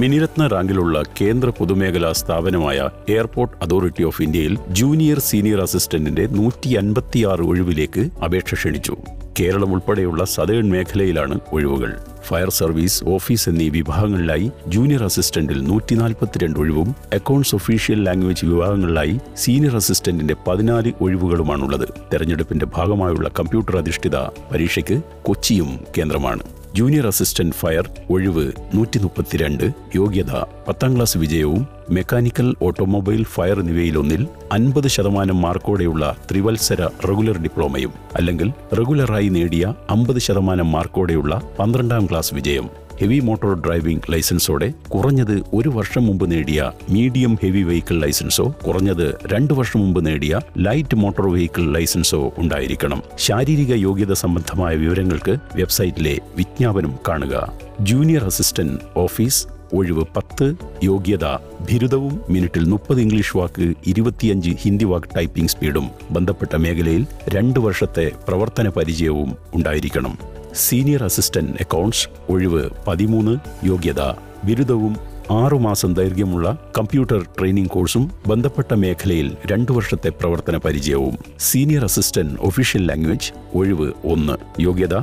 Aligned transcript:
മിനിരത്ന 0.00 0.46
റാങ്കിലുള്ള 0.46 1.02
കേന്ദ്ര 1.20 1.48
പൊതുമേഖലാ 1.48 2.12
സ്ഥാപനമായ 2.12 2.88
എയർപോർട്ട് 3.08 3.64
അതോറിറ്റി 3.64 4.02
ഓഫ് 4.02 4.22
ഇന്ത്യയിൽ 4.22 4.58
ജൂനിയർ 4.70 5.18
സീനിയർ 5.18 5.60
അസിസ്റ്റന്റിന്റെ 5.60 6.26
നൂറ്റി 6.26 6.70
അൻപത്തിയാറ് 6.74 7.40
ഒഴിവിലേക്ക് 7.40 8.10
അപേക്ഷ 8.24 8.54
ക്ഷണിച്ചു. 8.54 8.96
കേരളം 9.40 9.72
ഉൾപ്പെടെയുള്ള 9.72 10.24
സതേൺ 10.24 10.70
മേഖലയിലാണ് 10.70 11.40
ഒഴിവുകൾ. 11.52 11.92
ഫയർ 12.28 12.50
സർവീസ് 12.50 13.04
ഓഫീസ് 13.04 13.48
എന്നീ 13.48 13.68
വിഭാഗങ്ങളിലായി 13.68 14.50
ജൂനിയർ 14.68 15.04
അസിസ്റ്റന്റിൽ 15.04 15.64
നൂറ്റി 15.64 15.94
നാൽപ്പത്തിരണ്ട് 15.94 16.58
ഒഴിവും 16.58 16.94
അക്കൗണ്ട്സ് 17.12 17.54
ഒഫീഷ്യൽ 17.54 18.04
ലാംഗ്വേജ് 18.04 18.46
വിഭാഗങ്ങളിലായി 18.46 19.20
സീനിയർ 19.36 19.76
അസിസ്റ്റന്റിന്റെ 19.76 20.34
പതിനാല് 20.48 20.92
ഒഴിവുകളുമാണുള്ളത്. 21.00 21.88
തെരഞ്ഞെടുപ്പിന്റെ 22.12 22.66
ഭാഗമായുള്ള 22.66 23.28
കമ്പ്യൂട്ടർ 23.28 23.76
അധിഷ്ഠിത 23.76 24.16
പരീക്ഷയ്ക്ക് 24.52 25.02
കൊച്ചിയും 25.22 25.80
കേന്ദ്രമാണ്. 25.98 26.63
ജൂനിയർ 26.76 27.06
അസിസ്റ്റന്റ് 27.06 27.54
ഫയർ 27.54 27.84
ഒഴിവ് 28.10 28.44
നൂറ്റി 28.74 28.98
മുപ്പത്തിരണ്ട് 28.98 29.64
യോഗ്യത 29.94 30.32
പത്താം 30.68 30.94
ക്ലാസ് 30.96 31.18
വിജയവും 31.18 31.62
മെക്കാനിക്കൽ 31.90 32.54
ഓട്ടോമൊബൈൽ 32.62 33.22
ഫയർ 33.24 33.58
എന്നിവയിലൊന്നിൽ 33.58 34.22
അൻപത് 34.52 34.88
ശതമാനം 34.88 35.38
മാർക്കോടെയുള്ള 35.40 36.16
ത്രിവത്സര 36.30 36.82
റെഗുലർ 37.08 37.38
ഡിപ്ലോമയും 37.42 37.92
അല്ലെങ്കിൽ 38.16 38.48
റെഗുലറായി 38.72 39.28
നേടിയ 39.28 39.74
അമ്പത് 39.90 40.18
ശതമാനം 40.18 40.72
മാർക്കോടെയുള്ള 40.72 41.42
പന്ത്രണ്ടാം 41.58 42.06
ക്ലാസ് 42.06 42.34
വിജയം. 42.34 42.66
ഹെവി 43.00 43.18
മോട്ടോർ 43.18 43.60
ഡ്രൈവിംഗ് 43.60 44.12
ലൈസൻസോടെ 44.12 44.72
കുറഞ്ഞത് 44.88 45.42
ഒരു 45.54 45.68
വർഷം 45.68 46.06
മുമ്പ് 46.06 46.30
നേടിയ 46.30 46.72
മീഡിയം 46.90 47.38
ഹെവി 47.42 47.62
വെഹിക്കിൾ 47.62 48.00
ലൈസൻസോ 48.00 48.54
കുറഞ്ഞത് 48.66 49.06
രണ്ട് 49.32 49.54
വർഷം 49.54 49.80
മുമ്പ് 49.80 50.06
നേടിയ 50.06 50.40
ലൈറ്റ് 50.58 50.96
മോട്ടോർ 50.96 51.28
വെഹിക്കിൾ 51.32 51.72
ലൈസൻസോ 51.72 52.32
ഉണ്ടായിരിക്കണം. 52.38 53.02
ശാരീരിക 53.18 53.74
യോഗ്യത 53.74 54.12
സംബന്ധമായ 54.12 54.76
വിവരങ്ങൾക്ക് 54.76 55.36
വെബ്സൈറ്റിലെ 55.56 56.18
വിജ്ഞാപനം 56.36 56.94
കാണുക. 57.08 57.52
ജൂനിയർ 57.80 58.24
അസിസ്റ്റന്റ് 58.24 58.80
ഓഫീസ് 58.96 59.46
ഒഴിവ് 59.74 60.04
പത്ത് 60.16 60.54
യോഗ്യത 60.82 61.26
ബിരുദവും 61.68 62.20
മിനിറ്റിൽ 62.30 62.64
മുപ്പത് 62.64 63.00
ഇംഗ്ലീഷ് 63.00 63.36
വാക്ക് 63.36 63.74
ഇരുപത്തിയഞ്ച് 63.86 64.50
ഹിന്ദി 64.50 64.84
വാക്ക് 64.84 65.16
ടൈപ്പിംഗ് 65.16 65.50
സ്പീഡും 65.50 65.86
ബന്ധപ്പെട്ട 66.10 66.56
മേഖലയിൽ 66.56 67.06
രണ്ട് 67.28 67.60
വർഷത്തെ 67.60 68.12
പ്രവർത്തന 68.28 68.68
പരിചയവും 68.68 69.36
ഉണ്ടായിരിക്കണം. 69.54 70.33
സീനിയർ 70.54 71.04
അസിസ്റ്റന്റ് 71.04 71.52
അക്കൗണ്ട്സ് 71.52 72.08
ഒഴിവ് 72.30 72.70
പതിമൂന്ന് 72.88 73.36
യോഗ്യത 73.66 74.00
ബിരുദവും 74.44 74.96
ആറുമാസം 75.30 75.94
ദൈർഘ്യമുള്ള 75.94 76.58
കമ്പ്യൂട്ടർ 76.78 77.22
ട്രെയിനിംഗ് 77.38 77.68
കോഴ്സും 77.68 78.10
ബന്ധപ്പെട്ട 78.28 78.74
മേഖലയിൽ 78.74 79.36
രണ്ടു 79.46 79.72
വർഷത്തെ 79.72 80.08
പ്രവർത്തന 80.08 80.56
പരിചയവും. 80.56 81.18
സീനിയർ 81.38 81.84
അസിസ്റ്റന്റ് 81.84 82.40
ഒഫീഷ്യൽ 82.40 82.86
ലാംഗ്വേജ് 82.86 83.32
ഒഴിവ് 83.54 83.92
ഒന്ന് 84.04 84.62
യോഗ്യത 84.62 84.98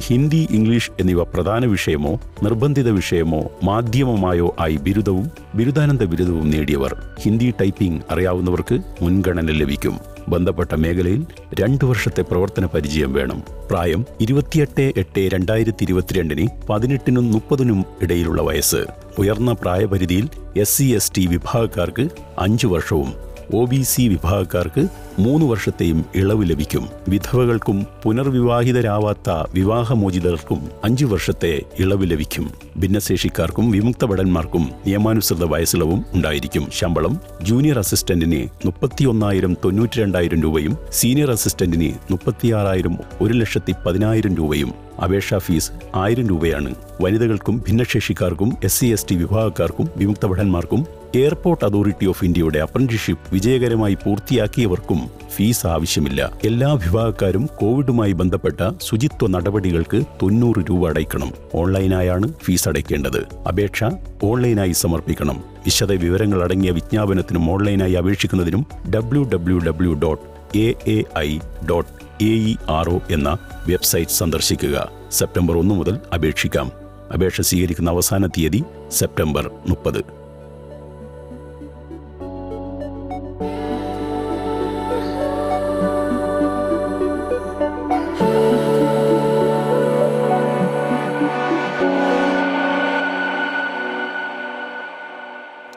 ഹിന്ദി 0.00 0.48
ഇംഗ്ലീഷ് 0.50 0.90
എന്നിവ 1.00 1.24
പ്രധാന 1.24 1.66
വിഷയമോ 1.66 2.20
നിർബന്ധിത 2.42 2.90
വിഷയമോ 2.90 3.50
മാധ്യമമായോ 3.62 4.54
ആയി 4.60 4.76
ബിരുദവും 4.76 5.30
ബിരുദാനന്ത 5.54 6.02
ബിരുദവും 6.02 6.50
നേടിയവർ. 6.50 7.02
ഹിന്ദി 7.20 7.52
ടൈപ്പിംഗ് 7.60 8.02
അറിയാവുന്നവർക്ക് 8.10 8.78
മുൻഗണന 9.02 9.50
ലഭിക്കും. 9.50 10.15
ബന്ധപ്പെട്ട 10.28 10.74
മേഖലയിൽ 10.74 11.26
രണ്ടു 11.60 11.84
വർഷത്തെ 11.84 12.22
പ്രവർത്തന 12.22 12.66
പരിചയം 12.66 13.12
വേണം. 13.12 13.42
പ്രായം 13.70 14.04
ഇരുപത്തിയെട്ട് 14.20 14.92
എട്ട് 14.96 15.28
രണ്ടായിരത്തി 15.32 15.82
ഇരുപത്തിരണ്ടിന് 15.82 16.48
പതിനെട്ടിനും 16.68 17.32
മുപ്പതിനും 17.32 17.84
ഇടയിലുള്ള 18.02 18.42
വയസ്സ്. 18.42 18.86
ഉയർന്ന 19.18 19.52
പ്രായപരിധിയിൽ 19.52 20.28
എസ് 20.56 20.76
സി 20.76 20.84
എസ് 20.84 21.12
ടി 21.16 21.26
വിഭാഗക്കാർക്ക് 21.26 22.08
അഞ്ചു 22.38 22.66
വർഷവും 22.66 23.25
ഒ 23.54 23.64
ബി 23.64 23.82
സി 23.82 24.08
വിഭാഗക്കാർക്ക് 24.08 24.88
മൂന്ന് 25.18 25.46
വർഷത്തെയും 25.46 26.04
ഇളവ് 26.14 26.50
ലഭിക്കും. 26.50 26.88
വിധവകൾക്കും 27.08 27.86
പുനർവിവാഹിതരാവാത്ത 28.02 29.30
വിവാഹമോചിതർക്കും 29.54 30.68
അഞ്ചു 30.84 31.06
വർഷത്തെ 31.06 31.62
ഇളവ് 31.80 32.10
ലഭിക്കും. 32.10 32.50
ഭിന്നശേഷിക്കാർക്കും 32.76 33.70
വിമുക്ത 33.70 34.04
ഭടന്മാർക്കും 34.04 34.70
നിയമാനുസൃത 34.86 35.44
വയസ്സിളവും 35.44 36.04
ഉണ്ടായിരിക്കും. 36.14 36.66
ശമ്പളം 36.72 37.20
ജൂനിയർ 37.42 37.78
അസിസ്റ്റന്റിന് 37.78 38.48
മുപ്പത്തിയൊന്നായിരം 38.66 39.56
തൊണ്ണൂറ്റി 39.64 40.00
രണ്ടായിരം 40.00 40.42
രൂപയും 40.42 40.78
സീനിയർ 40.92 41.30
അസിസ്റ്റന്റിന് 41.30 42.12
മുപ്പത്തിയാറായിരം 42.12 42.98
ഒരു 43.20 43.32
ലക്ഷത്തി 43.34 43.74
പതിനായിരം 43.86 44.36
രൂപയും 44.36 44.85
അപേക്ഷാ 45.02 45.38
ഫീസ് 45.38 45.70
ആയിരം 45.94 46.28
രൂപയാണ്. 46.28 46.74
വനിതകൾക്കും 47.00 47.58
ഭിന്നശേഷിക്കാർക്കും 47.58 48.56
എസ് 48.64 48.80
സി 48.80 48.86
എസ് 48.86 49.06
ടി 49.10 49.14
വിഭാഗക്കാർക്കും 49.14 49.88
വിമുക്ത 49.96 50.26
ഭടന്മാർക്കും 50.26 50.86
എയർപോർട്ട് 51.14 51.64
അതോറിറ്റി 51.64 52.06
ഓഫ് 52.06 52.24
ഇന്ത്യയുടെ 52.24 52.58
അപ്രന്റിഷിപ്പ് 52.58 53.34
വിജയകരമായി 53.34 53.94
പൂർത്തിയാക്കിയവർക്കും 53.94 55.00
ഫീസ് 55.36 55.66
ആവശ്യമില്ല. 55.66 56.32
എല്ലാ 56.44 56.72
വിഭാഗക്കാരും 56.72 57.48
കോവിഡുമായി 57.56 58.12
ബന്ധപ്പെട്ട 58.12 58.70
ശുചിത്വ 58.82 59.26
നടപടികൾക്ക് 59.28 60.02
തൊണ്ണൂറ് 60.22 60.70
രൂപ 60.70 60.88
അടയ്ക്കണം. 60.88 61.30
ഓൺലൈനായാണ് 61.54 62.32
ഫീസ് 62.44 62.68
അടയ്ക്കേണ്ടത്. 62.68 63.26
അപേക്ഷ 63.48 63.84
ഓൺലൈനായി 64.24 64.72
സമർപ്പിക്കണം. 64.72 65.36
വിശദ 65.36 65.92
വിവരങ്ങൾ 65.92 66.42
അടങ്ങിയ 66.42 66.70
വിജ്ഞാപനത്തിനും 66.70 67.50
ഓൺലൈനായി 67.50 67.92
അപേക്ഷിക്കുന്നതിനും 67.92 68.66
W 68.94 69.22
W 69.34 69.58
W 69.58 69.92
dot 69.92 70.58
A 70.58 70.72
A 70.88 71.02
I 71.18 71.38
dot 71.70 72.05
A 72.20 72.24
E 72.24 72.56
R 72.70 72.90
O 72.90 72.98
എന്ന 73.10 73.38
വെബ്സൈറ്റ് 73.66 74.10
സന്ദർശിക്കുക. 74.10 74.90
സെപ്റ്റംബർ 75.12 75.58
ഒന്ന് 75.58 75.74
മുതൽ 75.74 75.98
അപേക്ഷിക്കാം. 76.14 76.72
അപേക്ഷ 77.14 77.40
സ്വീകരിക്കുന്ന 77.40 77.90
അവസാന 77.90 78.26
തീയതി 78.26 78.64
സെപ്റ്റംബർ 78.90 79.50
മുപ്പത്. 79.68 80.16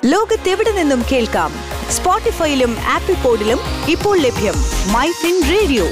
ലോകത്തെവിടെ 0.06 0.71
നിന്നും 0.71 1.03
കേൾക്കാം? 1.11 1.51
സ്പോട്ടിഫൈയിലും 1.89 2.75
ആപ്പിൾ 2.79 3.13
പോഡിലും 3.13 3.57
ഇപ്പോൾ 3.89 4.17
ലഭ്യം. 4.19 4.53
മൈ 4.94 5.11
ഫിൻ 5.11 5.41
റേഡിയോ 5.50 5.83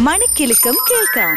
മണിക്കെലക്കം 0.00 0.76
കേൾക്കാം 0.90 1.36